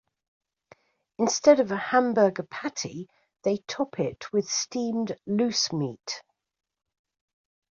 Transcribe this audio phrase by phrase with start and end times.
[1.19, 3.07] Instead of a hamburger patty,
[3.43, 6.23] they top it with steamed loose-meat.